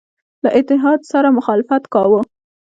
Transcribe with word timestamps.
له 0.43 0.49
اتحاد 0.59 0.99
سره 1.11 1.27
مخالفت 1.37 1.83
کاوه. 1.93 2.21